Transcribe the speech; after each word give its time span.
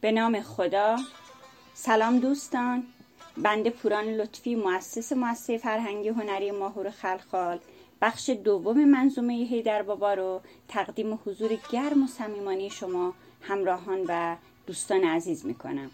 به 0.00 0.12
نام 0.12 0.40
خدا. 0.40 0.96
سلام 1.74 2.18
دوستان. 2.18 2.84
بنده 3.36 3.70
پوران 3.70 4.04
لطفی 4.04 4.54
مؤسس 4.54 5.12
مؤسسه 5.12 5.58
فرهنگی 5.58 6.08
هنری 6.08 6.50
ماهور 6.50 6.90
خلخال. 6.90 7.58
بخش 8.02 8.30
دوم 8.30 8.84
منظومه 8.84 9.32
هیدر 9.32 9.82
بابا 9.82 10.14
رو 10.14 10.40
تقدیم 10.68 11.18
حضور 11.26 11.58
گرم 11.72 12.02
و 12.02 12.06
صمیمانه 12.06 12.68
شما 12.68 13.14
همراهان 13.42 14.04
و 14.08 14.36
دوستان 14.66 15.04
عزیز 15.04 15.46
می‌کنم. 15.46 15.90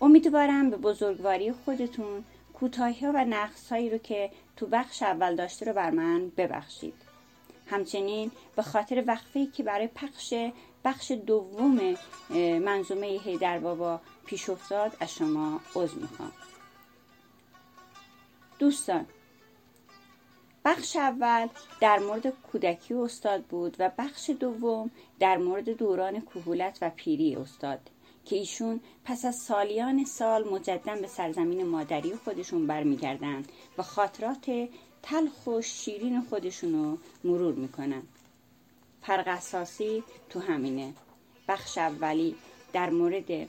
امیدوارم 0.00 0.70
به 0.70 0.76
بزرگواری 0.76 1.52
خودتون 1.52 2.24
کوتاهی 2.54 3.06
و 3.06 3.24
نقص 3.24 3.72
هایی 3.72 3.90
رو 3.90 3.98
که 3.98 4.30
تو 4.56 4.66
بخش 4.66 5.02
اول 5.02 5.36
داشته 5.36 5.66
رو 5.66 5.72
بر 5.72 5.90
من 5.90 6.28
ببخشید. 6.36 6.94
همچنین 7.66 8.30
به 8.56 8.62
خاطر 8.62 9.04
وقفه 9.06 9.46
که 9.46 9.62
برای 9.62 9.86
پخش 9.86 10.34
بخش 10.86 11.12
دوم 11.12 11.94
منظومه 12.58 13.06
هیدر 13.06 13.58
بابا 13.58 14.00
پیش 14.26 14.50
افتاد 14.50 14.96
از 15.00 15.14
شما 15.14 15.60
عضو 15.74 16.00
می‌خوام. 16.00 16.32
دوستان 18.58 19.06
بخش 20.64 20.96
اول 20.96 21.48
در 21.80 21.98
مورد 21.98 22.26
کودکی 22.26 22.94
استاد 22.94 23.44
بود 23.44 23.76
و 23.78 23.90
بخش 23.98 24.30
دوم 24.30 24.90
در 25.18 25.36
مورد 25.36 25.70
دوران 25.70 26.20
کهولت 26.20 26.78
و 26.82 26.90
پیری 26.96 27.36
استاد 27.36 27.90
که 28.24 28.36
ایشون 28.36 28.80
پس 29.04 29.24
از 29.24 29.36
سالیان 29.36 30.04
سال 30.04 30.48
مجددا 30.48 30.96
به 30.96 31.06
سرزمین 31.06 31.66
مادری 31.66 32.16
خودشون 32.16 32.66
برمیگردن 32.66 33.42
و 33.78 33.82
خاطرات 33.82 34.68
تلخ 35.02 35.46
و 35.46 35.60
شیرین 35.60 36.22
خودشون 36.22 36.72
رو 36.72 36.98
مرور 37.24 37.54
می‌کنن 37.54 38.02
فرق 39.02 39.28
اساسی 39.28 40.04
تو 40.28 40.40
همینه. 40.40 40.92
بخش 41.48 41.78
اولی 41.78 42.34
در 42.72 42.90
مورد 42.90 43.48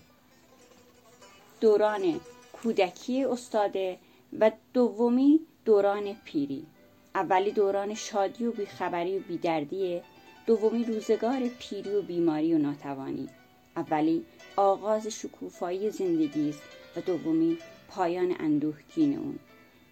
دوران 1.62 2.20
کودکی 2.54 3.26
استاده 3.26 3.98
و 4.40 4.52
دومی 4.74 5.40
دوران 5.66 6.14
پیری. 6.26 6.66
اولی 7.16 7.52
دوران 7.52 7.94
شادی 7.94 8.46
و 8.46 8.52
بیخبری 8.52 9.20
و 9.20 9.22
بیدردیه 9.22 10.04
دومی 10.46 10.84
روزگار 10.84 11.40
پیری 11.60 11.96
و 11.96 12.02
بیماری 12.02 12.54
و 12.54 12.58
ناتوانی. 12.58 13.30
اولی 13.76 14.26
آغاز 14.56 15.08
شکوفایی 15.08 15.92
زندگی 15.92 16.50
است 16.50 16.62
و 16.96 17.02
دومی 17.02 17.58
پایان 17.90 18.36
اندوهگین 18.40 19.18
اون. 19.18 19.40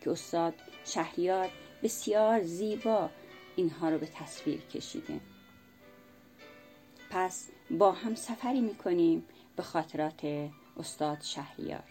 که 0.02 0.12
استاد 0.12 0.54
شهریار 0.86 1.50
بسیار 1.84 2.44
زیبا 2.44 3.10
اینها 3.56 3.90
رو 3.90 3.98
به 3.98 4.06
تصویر 4.06 4.60
کشیده. 4.60 5.20
پس 7.16 7.48
با 7.72 7.92
هم 7.92 8.16
سفری 8.16 8.62
می‌کنیم 8.62 9.26
به 9.56 9.64
خاطرات 9.64 10.50
استاد 10.80 11.22
شهریار. 11.22 11.84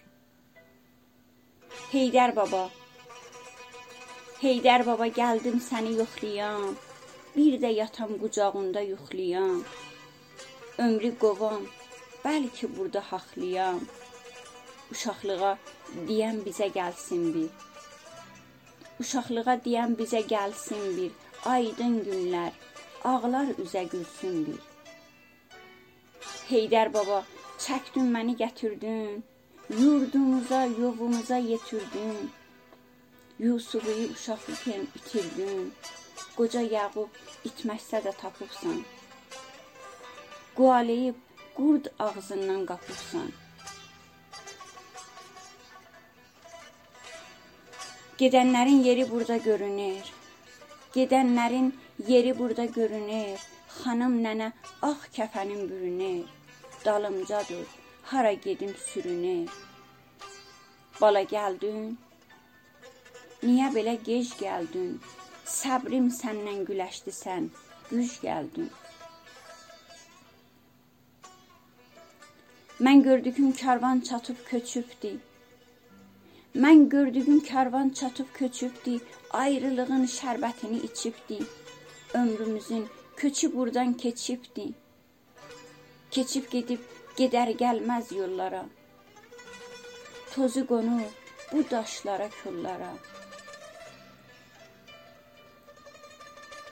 هیدر 1.92 2.31
بابا. 2.31 2.70
هیدر 4.41 4.83
بابا 4.83 5.08
گلدم 5.08 5.58
سنی 5.58 5.91
یخلیام 5.91 6.77
بیر 7.34 7.61
ده 7.61 7.70
یاتم 7.70 8.06
گوچاغونده 8.06 8.84
یخلیام. 8.84 9.64
عمری 10.78 11.11
گوام 11.11 11.66
بلکه 12.22 12.66
بورده 12.66 13.00
حاخلیام 13.00 13.88
اوشاخلیغا 14.88 15.56
دیم 16.06 16.41
بیزه 16.41 16.69
گلسیم 16.69 17.33
بیر 17.33 17.50
اوشاخلیغا 18.98 19.55
دیم 19.55 19.94
بیزه 19.94 20.22
گلسیم 20.22 20.97
بیر 20.97 21.12
آیدن 21.44 21.98
گنلر 21.98 22.53
آغلار 23.05 23.48
üzə 23.64 23.83
گلسیم 23.92 24.44
bir. 24.44 24.73
Heydər 26.45 26.91
baba, 26.92 27.23
çəkdin 27.64 28.11
məni 28.14 28.34
gətirdin. 28.37 29.23
Yurdumuza, 29.81 30.65
yovumuza 30.81 31.38
yetirdin. 31.50 32.19
Yusufu 33.44 33.94
uşaqlıkən 34.15 34.84
itirdin. 34.99 35.62
Qoca 36.37 36.60
Yaqub 36.75 37.16
itməsə 37.49 38.03
də 38.05 38.12
tapıbsan. 38.21 38.82
Qualeyib 40.59 41.16
qurd 41.56 41.88
ağzından 42.09 42.66
qapıbsan. 42.72 43.32
Gedənlərin 48.21 48.84
yeri 48.91 49.11
burada 49.11 49.41
görünür. 49.49 50.12
Gedənlərin 50.94 51.72
yeri 52.12 52.38
burada 52.38 52.65
görünür. 52.78 53.50
Xanım 53.81 54.21
nənə 54.25 54.53
ağ 54.82 54.97
kəfənin 55.16 55.69
bürünür. 55.71 56.34
Dalımcadır, 56.84 57.67
hara 58.03 58.33
gedim 58.33 58.75
sürünür. 58.87 59.49
Bala 61.00 61.22
gəldin, 61.22 61.97
Niyə 63.45 63.67
belə 63.75 63.93
gec 64.05 64.31
gəldin? 64.41 64.93
Səbrim 65.55 66.06
səndən 66.19 66.62
güləşdi 66.69 67.12
sən, 67.12 67.49
güc 67.91 68.12
gəldin. 68.23 68.71
Mən 72.87 73.03
gördüyüm 73.09 73.50
karvan 73.59 74.00
çatıb 74.11 74.41
köçübdi. 74.47 75.11
Mən 76.67 76.89
gördüyüm 76.94 77.44
karvan 77.50 77.93
çatıb 78.00 78.33
köçübdi, 78.39 78.97
ayrılığın 79.43 80.06
şərbətini 80.15 80.81
içibdi. 80.89 81.39
Ömrümüzün 82.15 82.89
köçü 83.17 83.55
burdan 83.56 83.93
keçibdi. 83.93 84.69
Keçib 86.14 86.44
gedib 86.47 86.82
gedər 87.19 87.50
gəlməz 87.58 88.12
yollara. 88.14 88.60
Tozu 90.34 90.62
qonur 90.70 91.08
bu 91.52 91.62
daşlara, 91.70 92.28
kollara. 92.42 92.91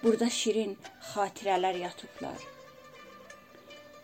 Burada 0.03 0.29
şirin 0.31 0.77
xatirələr 1.09 1.81
yatıblar. 1.81 2.47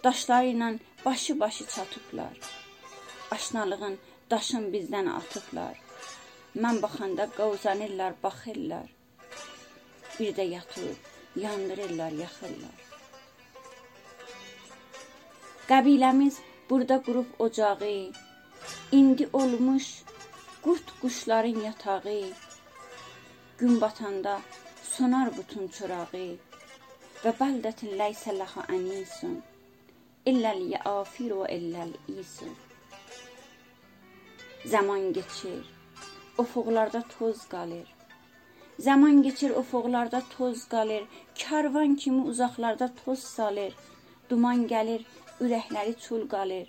Daşları 0.04 0.50
ilə 0.54 0.72
başı-başı 1.04 1.68
çatıblar. 1.76 2.34
Aşnalığın 3.30 3.96
daşın 4.30 4.68
bizdən 4.74 5.12
atıblar. 5.20 5.78
Mən 6.56 6.82
baxanda 6.82 7.30
qovzanırlar, 7.38 8.18
baxırlar. 8.22 8.90
Bir 10.18 10.36
də 10.36 10.50
yatıb, 10.56 10.96
yandırırlar, 11.46 12.12
yaxırlar. 12.26 12.87
Qəbiləmiz 15.68 16.40
burada 16.70 16.96
qurub 17.06 17.40
ocağı, 17.44 17.94
indi 18.92 19.28
olmuş 19.32 19.86
qurd 20.62 20.86
quşların 21.00 21.60
yatağı. 21.66 22.22
Gün 23.58 23.80
batanda 23.80 24.40
sonar 24.82 25.28
bütün 25.36 25.68
çırağı 25.68 26.26
və 27.24 27.32
bəldətin 27.40 27.96
ləysə 28.00 28.32
ləha 28.38 28.62
ənisun 28.76 29.36
illəl 30.30 30.60
yəafir 30.72 31.32
və 31.40 31.46
illəl 31.56 31.92
isun 32.20 32.54
Zaman 34.64 35.12
geçir, 35.12 35.62
ufuqlarda 36.38 37.02
toz 37.18 37.48
qalır. 37.48 37.86
Zaman 38.78 39.22
geçir, 39.22 39.50
ufuqlarda 39.50 40.22
toz 40.38 40.68
qalır. 40.68 41.04
Karvan 41.42 41.94
kimi 41.94 42.22
uzaqlarda 42.22 42.90
toz 43.04 43.18
salır. 43.18 43.72
Duman 44.30 44.66
gəlir, 44.72 45.02
ürəkləri 45.40 45.94
çul 46.02 46.26
qalır. 46.28 46.68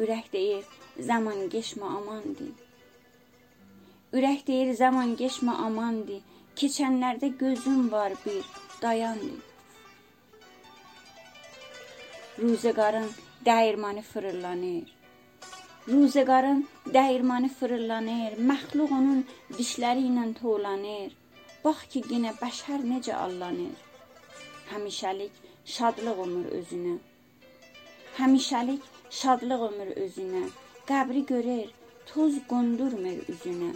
Ürək 0.00 0.32
deyir, 0.32 0.64
zaman 0.98 1.48
geçmə 1.52 1.88
amandı. 1.98 2.46
Ürək 4.12 4.46
deyir, 4.46 4.72
zaman 4.74 5.14
geçmə 5.20 5.56
amandı. 5.66 6.20
Keçənlərdə 6.56 7.28
gözüm 7.40 7.90
var 7.92 8.12
bir, 8.24 8.44
dayandı. 8.82 9.36
Ruzəqarın 12.40 13.08
dəyirmanı 13.44 14.02
fırlanır. 14.02 14.90
Ruzəqarın 15.88 16.64
dəyirmanı 16.96 17.48
fırlanır, 17.58 18.36
məxluq 18.50 18.92
onun 18.98 19.24
dişləri 19.58 20.08
ilə 20.08 20.26
tolanır. 20.40 21.16
Bax 21.64 21.88
ki, 21.92 22.04
yenə 22.10 22.32
bəşər 22.40 22.84
necə 22.92 23.14
allanır. 23.24 23.76
Həmişəlik 24.72 25.40
şadlıq 25.64 26.18
ömür 26.24 26.46
özünə. 26.58 26.96
Həmişəlik 28.18 28.82
şadlıq 29.20 29.62
ömür 29.68 29.94
özünə. 30.04 30.42
Qəbri 30.88 31.22
görər, 31.28 31.68
toz 32.10 32.38
qondurmur 32.50 33.22
üzünə. 33.34 33.72